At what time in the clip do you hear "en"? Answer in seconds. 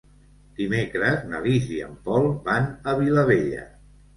1.89-1.93